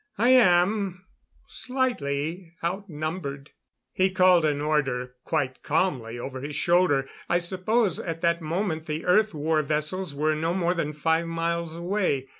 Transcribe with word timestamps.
I 0.17 0.29
am 0.29 1.05
slightly 1.47 2.53
outnumbered." 2.63 3.51
He 3.93 4.09
called 4.09 4.45
an 4.45 4.59
order, 4.59 5.13
quite 5.25 5.61
calmly 5.61 6.17
over 6.17 6.41
his 6.41 6.55
shoulder. 6.55 7.07
I 7.29 7.37
suppose, 7.37 7.99
at 7.99 8.21
that 8.21 8.41
moment, 8.41 8.87
the 8.87 9.05
Earth 9.05 9.35
war 9.35 9.61
vessels 9.61 10.15
were 10.15 10.33
no 10.33 10.55
more 10.55 10.73
than 10.73 10.93
five 10.93 11.27
miles 11.27 11.75
away. 11.75 12.25